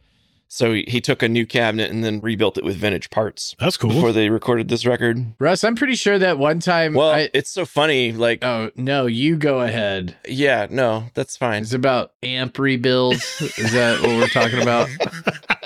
[0.53, 3.79] so he, he took a new cabinet and then rebuilt it with vintage parts That's
[3.79, 3.89] cool.
[3.89, 5.33] before they recorded this record.
[5.39, 6.93] Russ, I'm pretty sure that one time.
[6.93, 8.13] Well, I, it's so funny.
[8.13, 10.15] Like, oh no, you go ahead.
[10.29, 11.63] yeah, no, that's fine.
[11.63, 13.41] It's about amp rebuilds.
[13.57, 14.91] Is that what we're talking about?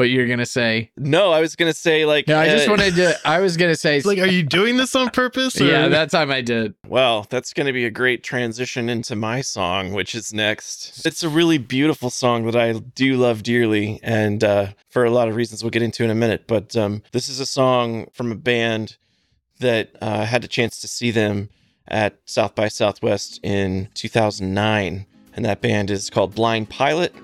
[0.00, 0.90] what you're gonna say?
[0.96, 2.26] No, I was gonna say like.
[2.26, 3.18] No, I just uh, wanted to.
[3.24, 4.00] I was gonna say.
[4.00, 5.60] Like, are you doing this on purpose?
[5.60, 6.74] or- yeah, that time I did.
[6.88, 11.04] Well, that's going to be a great transition into my song, which is next.
[11.04, 15.28] It's a really beautiful song that I do love dearly, and uh, for a lot
[15.28, 16.44] of reasons we'll get into in a minute.
[16.46, 18.96] But um, this is a song from a band
[19.58, 21.50] that uh, had a chance to see them
[21.86, 27.14] at South by Southwest in 2009, and that band is called Blind Pilot,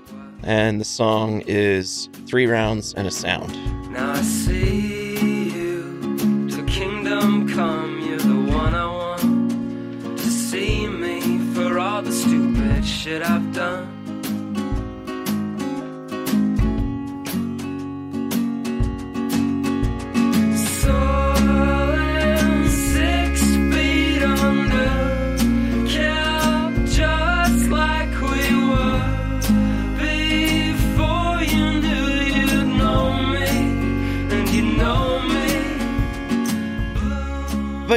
[0.43, 3.53] and the song is Three Rounds and a Sound.
[3.91, 7.99] Now I see you to kingdom come.
[8.01, 13.96] You're the one I want to see me for all the stupid shit I've done.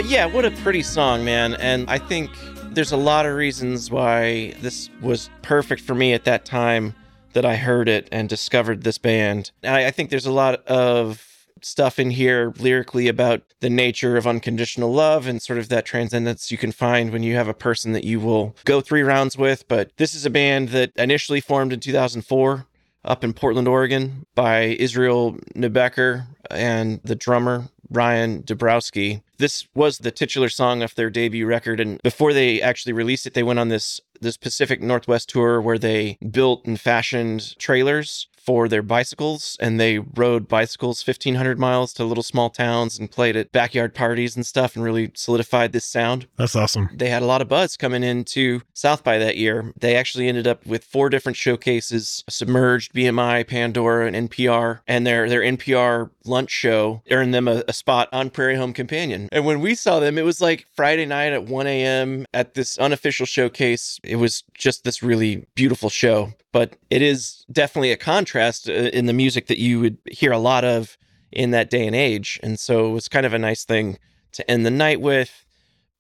[0.01, 1.53] But yeah, what a pretty song, man.
[1.57, 2.31] And I think
[2.71, 6.95] there's a lot of reasons why this was perfect for me at that time
[7.35, 9.51] that I heard it and discovered this band.
[9.63, 14.27] I, I think there's a lot of stuff in here lyrically about the nature of
[14.27, 17.93] unconditional love and sort of that transcendence you can find when you have a person
[17.93, 19.69] that you will go three rounds with.
[19.69, 22.65] But this is a band that initially formed in 2004
[23.05, 29.21] up in Portland, Oregon by Israel Nebeker and the drummer Ryan Dabrowski.
[29.41, 33.33] This was the titular song of their debut record, and before they actually released it,
[33.33, 38.69] they went on this this Pacific Northwest tour where they built and fashioned trailers for
[38.69, 43.53] their bicycles and they rode bicycles 1500 miles to little small towns and played at
[43.53, 46.89] backyard parties and stuff and really solidified this sound That's awesome.
[46.95, 49.73] they had a lot of buzz coming into South by that year.
[49.79, 54.81] They actually ended up with four different showcases: Submerged, BMI, Pandora, and NPR.
[54.87, 59.29] And their their NPR lunch show earned them a, a spot on Prairie Home Companion.
[59.33, 62.27] And when we saw them, it was like Friday night at 1 a.m.
[62.33, 63.99] at this unofficial showcase.
[64.03, 66.33] It was just this really beautiful show.
[66.53, 70.39] But it is definitely a contrast uh, in the music that you would hear a
[70.39, 70.97] lot of
[71.31, 72.41] in that day and age.
[72.43, 73.99] And so it was kind of a nice thing
[74.33, 75.45] to end the night with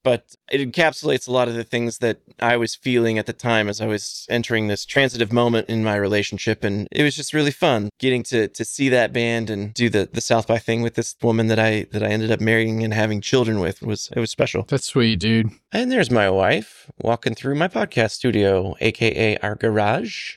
[0.02, 3.68] but it encapsulates a lot of the things that I was feeling at the time
[3.68, 6.64] as I was entering this transitive moment in my relationship.
[6.64, 10.08] And it was just really fun getting to to see that band and do the
[10.10, 12.94] the South by thing with this woman that I that I ended up marrying and
[12.94, 14.64] having children with was it was special.
[14.68, 15.50] That's sweet, dude.
[15.72, 20.36] And there's my wife walking through my podcast studio, aka our garage.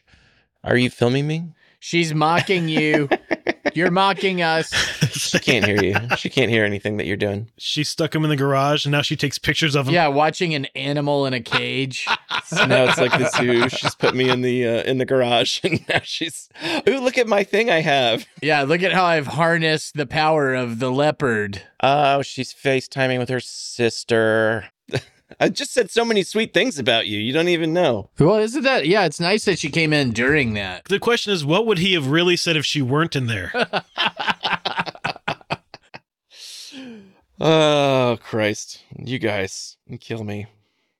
[0.64, 1.50] Are you filming me?
[1.80, 3.10] She's mocking you.
[3.74, 4.72] You're mocking us.
[5.12, 5.96] She can't hear you.
[6.18, 7.50] She can't hear anything that you're doing.
[7.58, 9.94] she stuck him in the garage and now she takes pictures of him.
[9.94, 12.08] Yeah, watching an animal in a cage.
[12.46, 13.68] So now it's like the zoo.
[13.70, 16.50] She's put me in the uh, in the garage, and now she's,
[16.88, 18.28] ooh, look at my thing I have.
[18.44, 21.64] Yeah, look at how I've harnessed the power of the leopard.
[21.82, 24.66] Oh, she's FaceTiming with her sister.
[25.40, 27.20] I just said so many sweet things about you.
[27.20, 28.10] You don't even know.
[28.20, 28.88] Well, isn't that?
[28.88, 30.86] Yeah, it's nice that she came in during that.
[30.86, 33.52] The question is, what would he have really said if she weren't in there?
[37.40, 38.84] Oh, Christ.
[38.98, 40.48] You guys you kill me.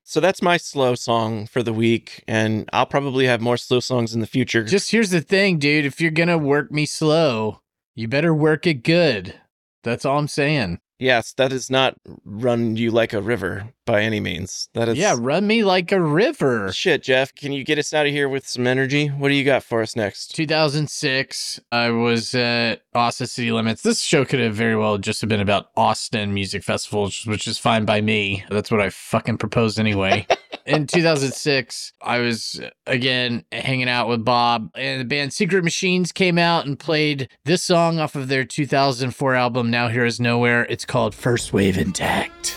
[0.04, 4.14] So that's my slow song for the week, and I'll probably have more slow songs
[4.14, 4.64] in the future.
[4.64, 5.86] Just here's the thing, dude.
[5.86, 7.62] If you're gonna work me slow,
[7.96, 9.36] you better work it good.
[9.84, 10.80] That's all I'm saying.
[11.04, 14.70] Yes, that is not run you like a river by any means.
[14.74, 16.72] That is Yeah, run me like a river.
[16.72, 19.08] Shit, Geoff, can you get us out of here with some energy?
[19.10, 20.34] What do you got for us next?
[20.36, 23.82] 2006, I was at Austin City Limits.
[23.82, 27.48] This show could have very well just have been about Austin Music Festival, which- which
[27.48, 28.46] is fine by me.
[28.50, 30.26] That's what I fucking proposed anyway.
[30.66, 36.38] In 2006, I was again hanging out with Bob, and the band Secret Machines came
[36.38, 40.66] out and played this song off of their 2004 album, Now Here Is Nowhere.
[40.70, 42.56] It's called First Wave Intact.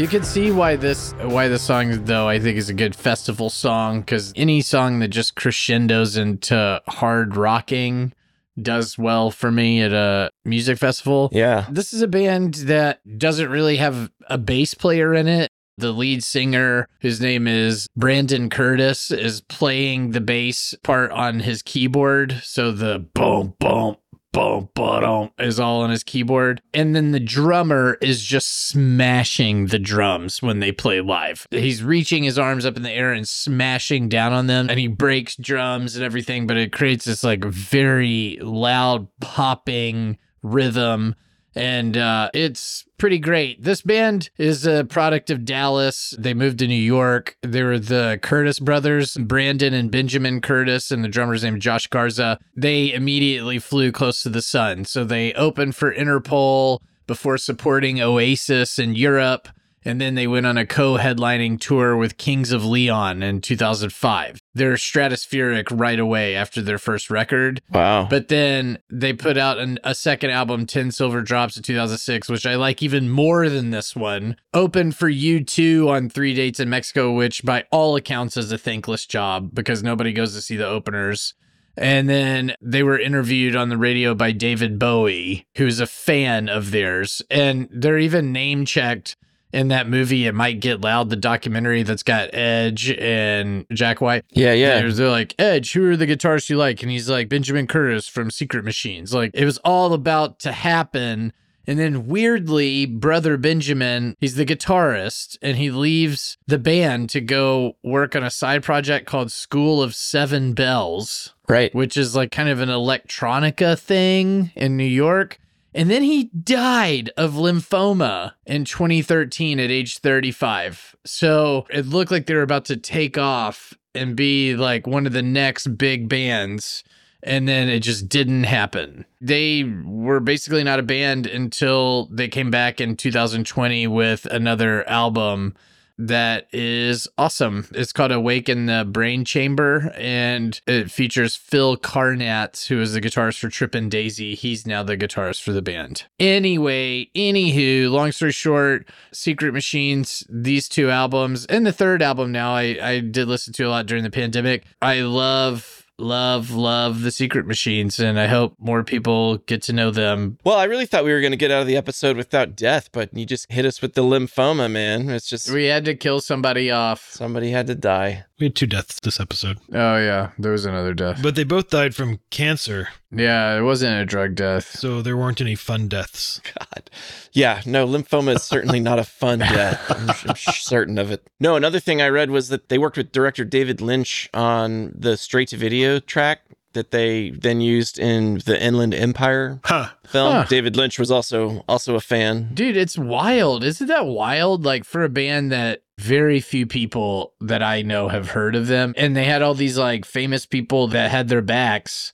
[0.00, 3.50] You can see why this why the song though I think is a good festival
[3.50, 8.14] song because any song that just crescendos into hard rocking
[8.60, 11.28] does well for me at a music festival.
[11.32, 11.66] Yeah.
[11.70, 15.50] This is a band that doesn't really have a bass player in it.
[15.76, 21.60] The lead singer, whose name is Brandon Curtis, is playing the bass part on his
[21.60, 22.40] keyboard.
[22.42, 23.96] So the boom, boom,
[24.32, 26.62] boom, boom is all on his keyboard.
[26.72, 31.46] And then the drummer is just smashing the drums when they play live.
[31.50, 34.68] He's reaching his arms up in the air and smashing down on them.
[34.70, 41.14] And he breaks drums and everything, but it creates this like very loud popping rhythm
[41.54, 43.62] and uh, it's pretty great.
[43.62, 46.14] This band is a product of Dallas.
[46.18, 47.36] They moved to New York.
[47.42, 52.38] They were the Curtis brothers, Brandon and Benjamin Curtis, and the drummer's name Josh Garza.
[52.56, 54.84] They immediately flew close to the sun.
[54.84, 59.48] So they opened for Interpol before supporting Oasis in Europe.
[59.84, 64.38] And then they went on a co headlining tour with Kings of Leon in 2005.
[64.54, 67.62] They're stratospheric right away after their first record.
[67.70, 68.06] Wow.
[68.08, 72.44] But then they put out an, a second album, 10 Silver Drops in 2006, which
[72.44, 74.36] I like even more than this one.
[74.52, 79.06] Opened for U2 on three dates in Mexico, which by all accounts is a thankless
[79.06, 81.34] job because nobody goes to see the openers.
[81.76, 86.72] And then they were interviewed on the radio by David Bowie, who's a fan of
[86.72, 87.22] theirs.
[87.30, 89.16] And they're even name checked
[89.52, 94.24] in that movie, It Might Get Loud, the documentary that's got Edge and Jack White.
[94.30, 94.80] yeah, yeah.
[94.80, 96.82] They're, they're like, Edge, who are the guitarists you like?
[96.82, 99.12] And he's like, Benjamin Curtis from Secret Machines.
[99.12, 101.32] Like, it was all about to happen.
[101.66, 107.76] And then weirdly, brother Benjamin, he's the guitarist and he leaves the band to go
[107.84, 111.72] work on a side project called School of Seven Bells, Right.
[111.74, 115.38] which is like kind of an electronica thing in New York.
[115.74, 120.96] And then he died of lymphoma in 2013 at age 35.
[121.04, 125.12] So it looked like they were about to take off and be like one of
[125.12, 126.82] the next big bands.
[127.22, 129.04] And then it just didn't happen.
[129.20, 135.54] They were basically not a band until they came back in 2020 with another album
[136.00, 137.66] that is awesome.
[137.72, 143.00] It's called Awake in the Brain Chamber, and it features Phil Carnat, who is the
[143.00, 144.34] guitarist for Tripping Daisy.
[144.34, 146.04] He's now the guitarist for the band.
[146.18, 152.54] Anyway, anywho, long story short, Secret Machines, these two albums, and the third album now
[152.54, 154.64] I, I did listen to a lot during the pandemic.
[154.80, 159.90] I love love love the secret machines and i hope more people get to know
[159.90, 162.56] them Well, I really thought we were going to get out of the episode without
[162.56, 165.08] death, but you just hit us with the lymphoma, man.
[165.10, 168.24] It's just we had to kill somebody off somebody had to die.
[168.38, 171.68] We had two deaths this episode, oh yeah there was another death but they both
[171.70, 174.78] died from cancer, Yeah, it wasn't a drug death.
[174.78, 176.40] so there weren't any fun deaths.
[176.58, 176.88] God.
[177.32, 179.90] Yeah, no, lymphoma is certainly not a fun death.
[179.90, 181.26] I'm, I'm certain of it.
[181.38, 185.16] No, another thing I read was that they worked with director David Lynch on the
[185.16, 189.88] straight to video track that they then used in the Inland Empire Huh.
[190.06, 190.32] film.
[190.32, 190.44] Huh.
[190.48, 192.50] David Lynch was also also a fan.
[192.54, 193.64] Dude, it's wild.
[193.64, 194.64] Isn't that wild?
[194.64, 198.94] Like for a band that very few people that I know have heard of them.
[198.96, 202.12] And they had all these like famous people that had their backs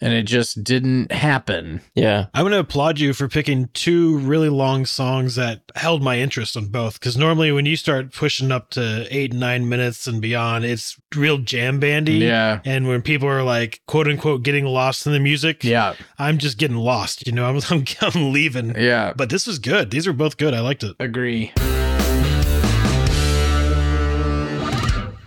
[0.00, 1.80] and it just didn't happen.
[1.94, 2.26] Yeah.
[2.34, 6.56] I'm going to applaud you for picking two really long songs that held my interest
[6.56, 6.98] on both.
[6.98, 11.38] Because normally, when you start pushing up to eight, nine minutes and beyond, it's real
[11.38, 12.14] jam bandy.
[12.14, 12.60] Yeah.
[12.64, 15.94] And when people are like, quote unquote, getting lost in the music, Yeah.
[16.18, 17.26] I'm just getting lost.
[17.26, 18.74] You know, I'm, I'm, I'm leaving.
[18.76, 19.12] Yeah.
[19.14, 19.90] But this was good.
[19.90, 20.54] These are both good.
[20.54, 20.96] I liked it.
[20.98, 21.52] Agree.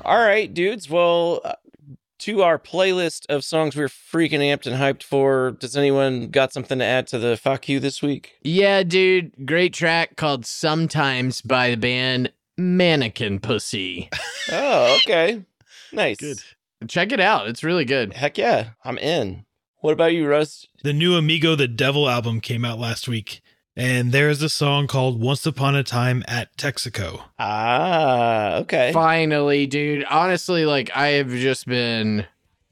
[0.06, 0.90] All right, dudes.
[0.90, 1.54] Well, uh,
[2.24, 6.80] to our playlist of songs we're freaking amped and hyped for, does anyone got something
[6.80, 8.36] to add to the fuck you this week?
[8.44, 9.46] Yeah, dude.
[9.46, 14.10] Great track called Sometimes by the band Mannequin Pussy.
[14.52, 15.42] Oh, okay.
[15.94, 16.18] Nice.
[16.18, 16.38] Good.
[16.90, 17.48] Check it out.
[17.48, 18.12] It's really good.
[18.14, 19.46] Heck yeah, I'm in.
[19.80, 20.68] What about you, Russ?
[20.84, 23.42] The new Amigo the Devil album came out last week.
[23.76, 27.24] And there's a song called Once Upon a Time at Texaco.
[27.40, 28.92] Ah, okay.
[28.94, 30.06] Finally, dude.
[30.06, 32.28] Honestly, like I have just been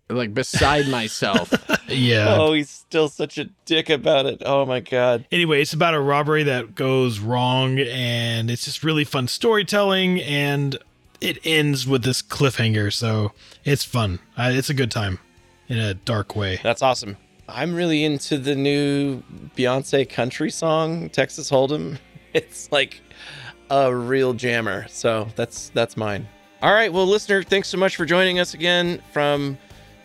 [0.09, 1.51] like beside myself.
[1.91, 2.37] Yeah.
[2.39, 4.41] Oh, he's still such a dick about it.
[4.45, 5.25] Oh my god.
[5.29, 10.77] Anyway, it's about a robbery that goes wrong, and it's just really fun storytelling, and
[11.19, 13.33] it ends with this cliffhanger, so
[13.65, 14.19] it's fun.
[14.37, 15.19] Uh, it's a good time
[15.67, 16.61] in a dark way.
[16.63, 17.17] That's awesome.
[17.53, 19.21] I'm really into the new
[19.57, 21.97] Beyonce country song, Texas Hold'em.
[22.33, 23.01] It's like
[23.69, 24.87] a real jammer.
[24.87, 26.29] So that's that's mine.
[26.61, 29.57] All right, well, listener, thanks so much for joining us again from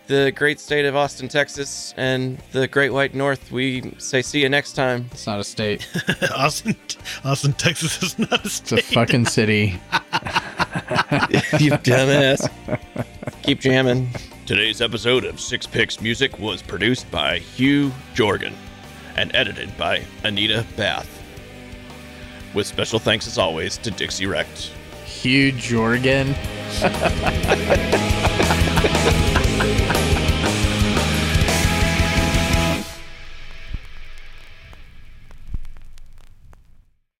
[0.07, 3.51] the great state of Austin, Texas, and the Great White North.
[3.51, 5.09] We say see you next time.
[5.11, 5.87] It's not a state.
[6.35, 6.75] Austin,
[7.23, 8.79] Austin, Texas is not a state.
[8.79, 9.65] It's a fucking city.
[11.59, 12.49] you dumbass.
[13.43, 14.09] Keep jamming.
[14.45, 18.53] Today's episode of Six Picks Music was produced by Hugh Jorgen
[19.17, 21.09] and edited by Anita Bath.
[22.53, 24.71] With special thanks, as always, to Dixie Rect.
[25.05, 26.33] Hugh Jorgen.
[29.77, 29.97] Yeah.